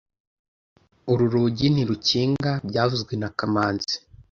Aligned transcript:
Uru 1.11 1.23
rugi 1.33 1.67
ntirukinga 1.73 2.51
byavuzwe 2.67 3.13
na 3.21 3.29
kamanzi 3.37 3.95